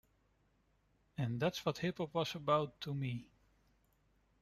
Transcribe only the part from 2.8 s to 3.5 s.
to me.